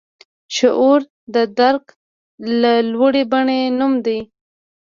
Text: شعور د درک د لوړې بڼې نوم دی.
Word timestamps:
شعور 0.55 0.99
د 1.33 1.35
درک 1.59 1.85
د 2.63 2.65
لوړې 2.91 3.23
بڼې 3.31 3.59
نوم 3.79 3.93
دی. 4.05 4.19